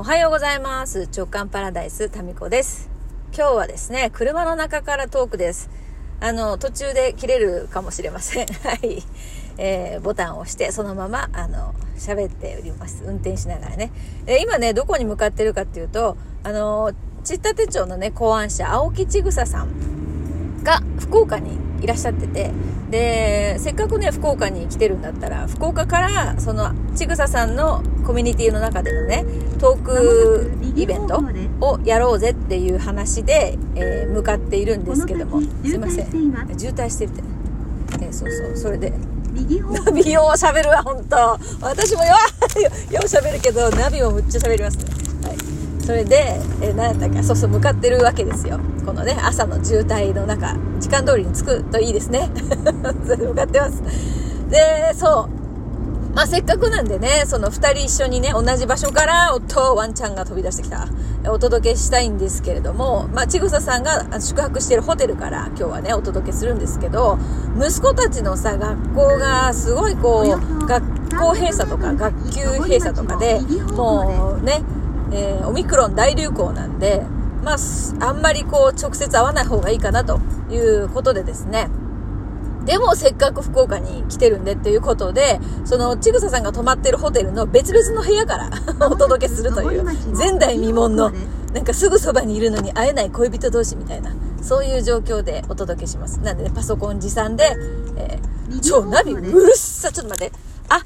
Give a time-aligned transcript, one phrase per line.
[0.00, 1.08] おはようございます。
[1.12, 2.88] 直感パラダイス、タミコです。
[3.36, 5.70] 今日はですね、車の中からトークです。
[6.20, 8.46] あの、途中で切れるかもしれません。
[8.62, 9.02] はい。
[9.58, 13.02] えーボタンを押して、そのまま、あの、喋っております。
[13.04, 13.90] 運転しながらね。
[14.26, 16.92] えー今ね、どこに向かってるかっていうと、あの、
[17.24, 19.97] ちった手帳のね、考案者、青木千草さん
[20.68, 22.50] が福岡にいらっしゃってて
[22.90, 29.24] でせっかくね福岡に来てるんだったら福岡からそのちぐささんのコミュニティの中でのね
[29.58, 31.22] トークイベント
[31.60, 36.06] をやろうぜっていう話で、えー向かっているんですけどもすいません。
[36.06, 37.22] 渋滞してるって、
[38.00, 38.92] えーそうそうそれで。
[39.84, 41.38] ナビを喋るわ本当。
[41.60, 42.12] 私もよ。
[42.90, 44.84] よう喋るけどナビもむっちゃ喋りますね。
[44.84, 45.07] はい
[45.88, 48.60] それで、えー何やったっけそうそう向かってるわけですよ。
[48.84, 52.28] このね朝の渋滞の中時間通りに着くといいですね。
[53.06, 53.82] それで向かってます。
[54.50, 56.14] でそう。
[56.14, 60.88] まあ、せっかくなんでね、その二人一緒にね、同じ場所から、おっと、ワンちゃんが飛び出してきた。
[61.28, 67.18] お届けしたいんですけれども、まあ、ちぐささんがあ宿泊しているホテルから今日はね、お届けするんですけど、
[67.56, 70.82] 息子たちのさ、学校がすごいこう、学
[71.16, 73.40] 校閉鎖とか学級閉鎖とかで、
[73.76, 74.62] もうね、
[75.12, 77.02] えーオミクロン大流行なんで、
[77.42, 80.20] まあ、すあんまりこう、直接会わない方がいいかなと
[80.50, 81.68] いうことでですね、
[82.64, 88.50] でもせっかく福岡に来てるんでっていうことで、そのちぐささんが泊まってるホテルの別々の部屋から
[88.88, 91.10] お届けするという前代未聞の
[91.54, 96.20] なんかすぐそばにいるのに会えない恋人同士みたいなそういう状況でお届けします。
[96.20, 97.56] なんでね、パソコン持参で、
[97.96, 100.36] えー、超ナビうるっさ、ちょっと待って。
[100.68, 100.82] あ、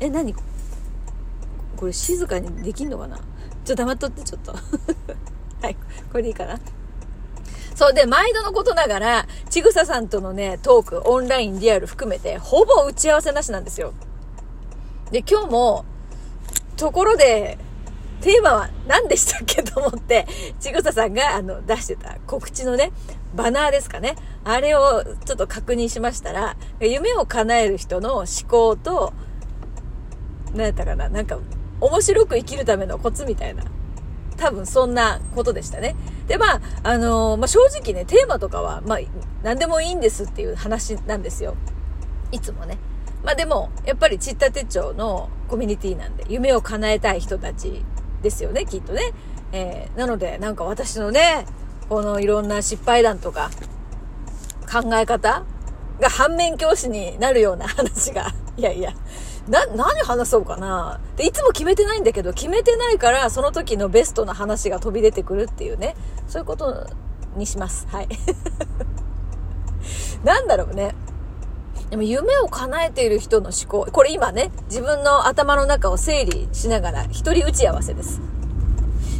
[0.00, 0.34] え、何？
[1.76, 3.18] これ静かにできんのかな？
[3.64, 4.52] ちょっと黙っとってちょっと。
[5.62, 5.76] はい、
[6.10, 6.58] これでいいかな
[7.74, 13.92] そうで、毎度のことながら、ちぐささんとのね、トーク、オンライン、リアル含めて、ほぼ打ち合わせなしなんですよ。
[15.10, 15.84] で、今日も、
[16.76, 17.58] ところで、
[18.20, 20.26] テーマは何でしたっけと思って、
[20.60, 22.92] ちぐささんが、あの、出してた告知のね、
[23.34, 24.16] バナーですかね。
[24.44, 29.12] あれをちょっと確認しましたら、夢を叶える人の思考と、
[30.52, 31.38] 何やったかななんか、
[31.82, 33.64] 面白く生きるためのコツみたいな。
[34.36, 35.94] 多分そんなことでしたね。
[36.26, 38.98] で、まあ、あのーまあ、正直ね、テーマとかは、まあ、
[39.42, 41.54] 何でもいいんですっていう話なんですよ。
[42.32, 42.78] いつもね。
[43.24, 47.84] まあでも、やっぱりちった手帳のコミュニティなんで、夢を叶えたい人たち
[48.22, 49.12] ですよね、きっとね。
[49.52, 51.46] えー、なので、なんか私のね、
[51.88, 53.50] このいろんな失敗談とか、
[54.70, 55.44] 考え方
[56.00, 58.92] が反面教師になるような話が、いやいや、
[59.48, 65.96] な、何話そうかなで、いつも決めてないんだけど、決めてないから、その時のベストな話が飛び出てくるっていうね、
[66.28, 66.86] そういうこと
[67.36, 67.86] にします。
[67.90, 68.08] はい。
[70.24, 70.94] なんだろうね。
[71.90, 78.20] でも夢を叶えている人の思考、これ今ね、自分の頭の中を整理しながら、一人打ち合わせです。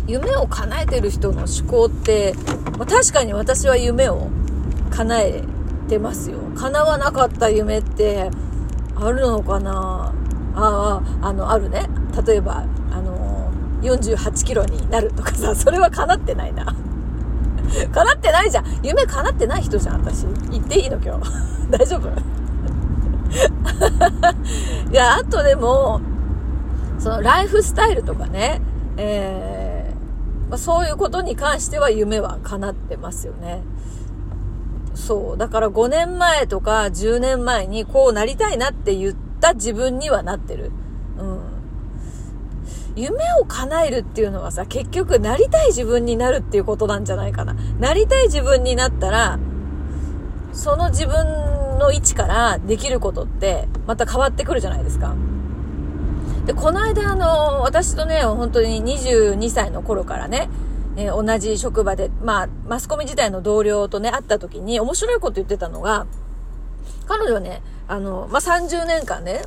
[0.06, 2.34] 夢を叶えている人の思考って、
[2.78, 4.28] まあ確かに私は夢を
[4.90, 5.42] 叶え
[5.88, 6.38] てますよ。
[6.56, 8.30] 叶わなかった夢って
[8.96, 10.12] あるのかな？
[10.54, 11.88] ああ、あの、あるね。
[12.26, 13.50] 例えば、あの、
[13.82, 16.66] 48キロになるとかさ、 それは叶ってないな。
[17.92, 18.64] 叶ってないじゃん。
[18.82, 20.26] 夢叶ってない人じゃん、私。
[20.50, 21.30] 言っていいの今日。
[21.70, 22.08] 大丈夫？
[24.90, 26.00] いや、あとでも、
[26.98, 28.60] そのライフスタイルとかね、
[28.98, 33.62] えーまあ、そういうことに関しては夢は叶ってますよね。
[34.94, 35.38] そう。
[35.38, 40.70] だから5年前とか10年前にこうなりたいなって言った自分にはなってる。
[41.18, 41.52] うん。
[42.94, 47.54] 夢を叶えるっていうのはさ、結局なりたい自分になるっていうことなんじゃないかな。
[47.80, 49.38] なりたい自分になったら、
[50.52, 55.14] その自分の位置からできることってまた変わってくるじゃないですか。
[56.44, 60.48] で、この間あの、私とね、本当に22歳の頃からね、
[60.96, 66.06] えー同じ職場で、まあ、マスコミ時代の同僚とね、会った時に面白いこと言ってたのが、
[67.06, 69.42] 彼女はね、あの、まあ、30年間ね、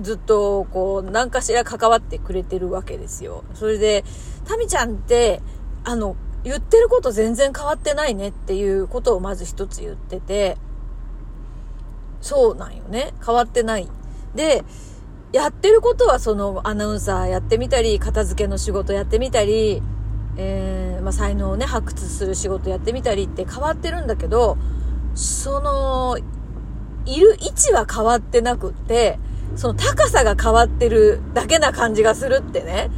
[0.00, 3.44] ずっと、こう、何かしら関わってくれてるわけですよ。
[3.54, 4.04] それで、
[4.46, 5.42] タミちゃんって、
[5.84, 10.56] あの、言ってること全然変わってないねっていうことをまず一つ言ってて、
[12.20, 13.12] そうなんよね。
[13.24, 13.88] 変わってない。
[14.34, 14.64] で、
[15.32, 19.82] やってることはそのアナウンサーやってみたり、片付けの仕事やってみたり、
[20.36, 24.56] えーまあ、才能をね、発掘する仕事やってみたりって変わってるんだけど、
[25.14, 26.18] その、
[27.06, 29.18] いる位置は変わってなくって、
[29.56, 32.90] その高さが変わってるだけな感じがするってね、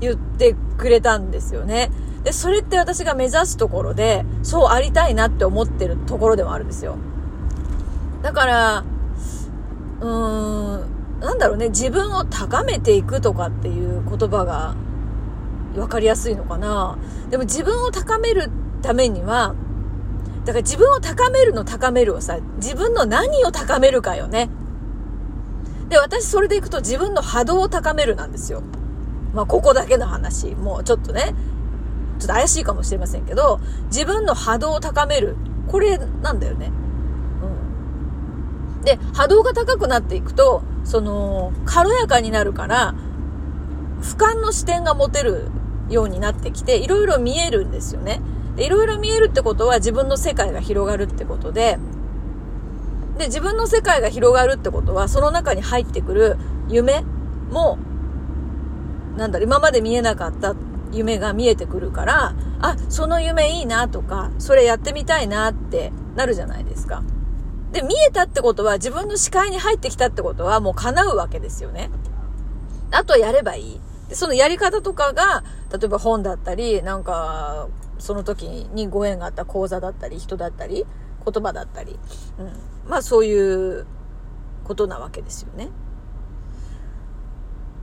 [0.00, 1.90] 言ってくれたんですよね。
[2.24, 6.96] で、それって私が目指すところで、そうありたいなって思ってるところでもあるんですよ。
[8.22, 8.84] だから、
[10.00, 14.74] うーん、なんだろうね、自分を高めていくとかっていう言葉が
[15.74, 16.98] 分かりやすいのかな。
[17.30, 18.50] でも自分を高める
[18.82, 19.54] ためには、
[20.44, 24.48] だから自分を高めるの高めるをさ、自分の何を高めるかよね。
[25.88, 28.62] で、私それでいくと自分の波動を高めるなんですよ。
[29.34, 30.54] まあ、ここだけの話。
[30.54, 31.34] もうちょっとね、
[32.18, 35.36] ちょっと怪しいかもしれませんけど、自分の波動を高める。
[35.68, 36.72] これなんだよね。
[38.84, 42.94] で、波動が高くなっていくと、その、軽やかになるから、
[44.00, 45.50] 俯瞰の視点が持てる
[45.90, 48.20] ようになってきて、いろいろ見えるんですよね。
[48.56, 51.78] で、いろいろ見えるってことは自分の世界が広がるってことで、
[53.18, 56.38] で、自分の世界が広がるってことは、その中に入ってくる
[56.68, 57.04] 夢
[57.50, 57.78] も、
[59.16, 60.54] なんだろ、今まで見えなかった
[60.92, 67.02] 夢が見えてくるから、あ、その夢いいなとか、それやってみたいなってなるじゃないですか。
[67.72, 71.90] で、見えたってことは、自分の視界に入ってきたってことは、もう叶うわけですよね。
[72.90, 73.80] あとやればいい。
[74.10, 77.68] で、そのやり方とかが、例えば本だったり、なんか、
[78.00, 78.42] その時
[78.74, 80.84] にご縁があった講座だったり、人だったり、
[81.24, 81.96] 言葉だったり、
[82.38, 82.90] うん。
[82.90, 83.86] まあそういう
[84.64, 85.68] ことなわけですよね。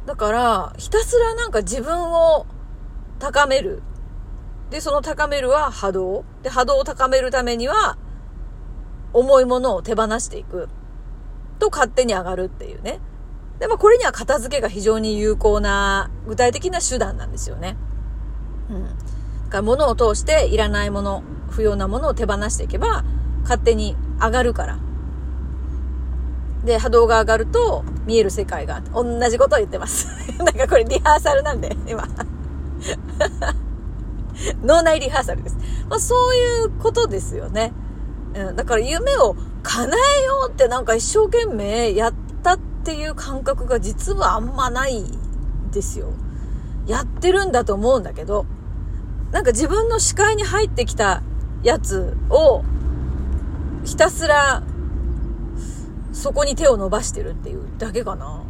[0.06, 2.46] だから、ひたすらなんか自分を
[3.20, 3.82] 高める。
[4.70, 6.26] で、その高めるは波動。
[6.44, 7.98] で、波動を高めるためには、
[9.14, 10.68] 重いものを手放していく。
[11.60, 13.00] と勝手に上がるっていうね。
[13.60, 17.76] でもこれには片付けが非常に有効な、具体的な手段なんですよね。
[18.70, 18.84] うん。
[18.84, 18.90] だ
[19.50, 23.04] から物を通していらないもの、不要なものを手放していけば、
[23.44, 24.80] 勝手に上がるから。
[26.66, 30.08] で、波動が上がると見える世界が、同じことを言ってます。
[30.38, 32.08] なんかこれリハーサルなんで、今。
[34.64, 35.58] 脳内リハーサルです。
[35.90, 37.74] まあそういうことですよね。
[38.36, 42.27] うん、だから夢を叶えようってなんか一生懸命やった
[42.88, 45.04] っていう感覚が実はあんまない
[45.74, 46.14] ですよ。
[46.86, 48.46] やってるんだと思うんだけど、
[49.34, 51.22] なんか自分の視界に入ってきた
[51.64, 52.64] やつを
[53.84, 54.64] ひたすら
[56.14, 58.42] そこに手を伸ばしてるっていうだけかな。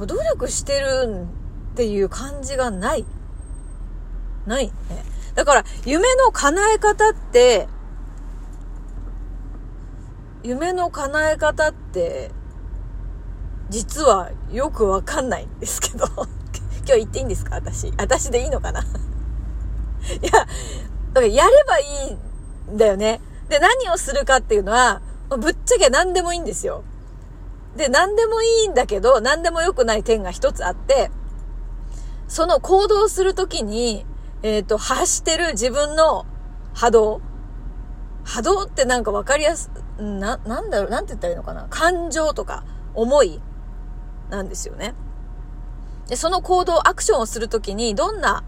[0.00, 1.28] 努力してる
[1.72, 3.06] っていう感じがない。
[4.44, 4.72] ないね。
[5.36, 7.68] だから夢の叶え方って、
[10.42, 12.32] 夢の叶え方って、
[13.68, 16.06] 実はよくわかんないんですけど。
[16.86, 17.56] 今日言っていいんですか？
[17.56, 17.92] 私。
[17.98, 18.80] 私でいいのかな？
[18.82, 18.84] い
[20.22, 21.84] や、だからやればい
[22.70, 23.20] いんだよね。
[23.48, 26.84] で、何をするかっていうのは、ぶっちゃけ何でもいいんですよ。
[27.76, 31.10] で、何でもいいんだけど、何でも良くない点が一つあって、
[32.28, 34.06] その行動するときに、
[34.42, 36.24] えっ、ー、と、発してる自分の
[36.74, 37.20] 波動。
[38.24, 41.66] 波動ってなんかわかりやす、な、なんだろう、なんて言ったらいいのかな？
[41.70, 42.64] 感情とか、
[42.94, 43.40] 思い、
[44.30, 44.94] なんですよね。
[46.08, 48.44] で、その行動、アクションをするときに、どんな、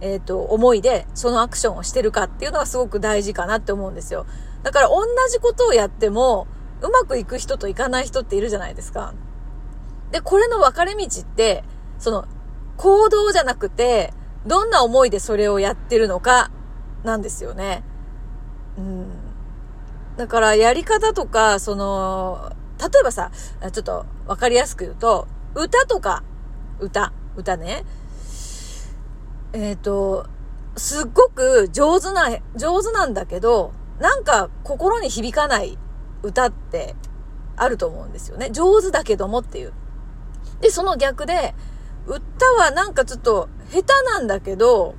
[0.00, 4.26] えっ、ー、と、思いで、そのアクションをしてるかっていうのがすごく大事かなって思うんですよ。
[4.62, 6.46] だから、同じことをやっても、
[6.80, 9.14] うまくいく人といかない人っているじゃないですか。
[10.10, 11.64] で、これの分かれ道って、
[11.98, 12.26] その、
[12.76, 14.12] 行動じゃなくて、
[14.46, 16.50] どんな思いでそれをやってるのか、
[17.04, 17.82] なんですよね。
[18.76, 19.06] うん。
[20.16, 23.30] だから、やり方とか、その、例えばさ、
[23.72, 26.22] ちょっと分かりやすく言うと、歌とか、
[26.78, 27.84] 歌、歌ね。
[29.52, 30.26] えっ、ー、と、
[30.76, 35.76] すっごく上手な、上手なんだけど、なんか心に響かない
[36.22, 36.94] 歌って
[37.56, 38.50] あると思うんですよね。
[38.50, 39.72] 上手だけどもっていう。
[40.60, 41.54] で、その逆で、
[42.06, 44.94] 歌はなんかちょっと下手なんだけど、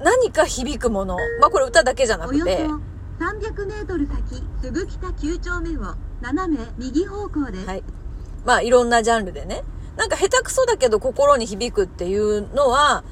[0.00, 1.16] 何か響くもの。
[1.40, 2.68] まあこれ歌だけじゃなくて。
[3.18, 7.66] 300メートル先、すぐ北9丁目を斜め右方向です。
[7.66, 7.84] はい。
[8.44, 9.62] まあいろんなジャンルでね。
[9.96, 13.04] なんか下手くそだけど心に響くっていうのは、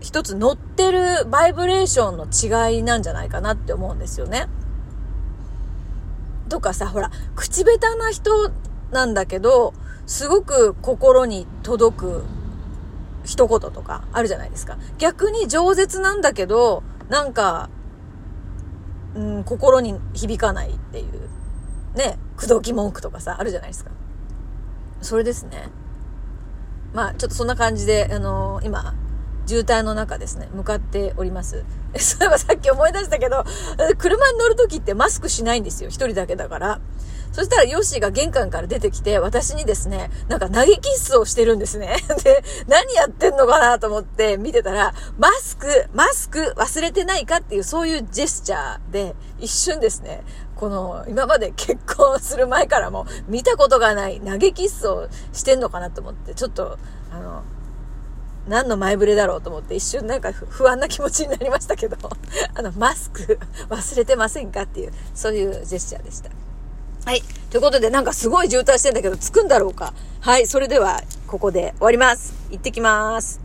[0.00, 4.48] 一つ乗ってるバイブレーションの違いなんじゃないかなって思うんですよね。
[6.48, 8.50] とかさ、ほら、口下手な人
[8.90, 9.74] なんだけど、
[10.06, 12.24] すごく心に届く
[13.24, 14.76] 一言とかあるじゃないですか。
[14.98, 17.70] 逆に饒舌なんだけど、なんか、
[19.14, 21.28] うん、心に響かないっていう、
[21.96, 23.90] ね、口説き文句とかさ、あるじゃないですか。
[25.00, 25.68] それですね。
[26.94, 28.94] まあ、ちょっとそんな感じで、あのー、今、
[29.46, 31.64] 渋滞の中ですね、向かっております。
[31.98, 33.44] そういえばさっき思い出したけど、
[33.98, 35.90] 車に乗るときってマスクしないんですよ。
[35.90, 36.80] 一人だけだから。
[37.32, 41.96] そしたらヨッシーが玄関から出てきて、私にですね、なんか投げキッスをしてるんですね。
[42.22, 50.24] で、何やってんのかなと思って見てたら、マスク、マスク忘れてないかっていうそういうジェスチャーで、一瞬ですね、
[50.56, 56.78] この、今まで結婚する前からも見たことがない投げキッスをしてんのかなと思って、ちょっと、
[57.10, 57.42] あの、
[58.48, 61.96] 何の前触れだろうと思って一瞬なんか不安な気持ちになりましたけど、
[62.54, 66.30] あの、マスク忘れてませんかっていう、そういうジェスチャーでした。
[67.04, 67.22] はい。
[67.50, 69.92] ということで、なんかすごい渋滞してんだけど、着くんだろうか。
[70.20, 70.46] はい。
[70.46, 72.34] それでは、ここで終わります。
[72.50, 73.41] 行ってきます。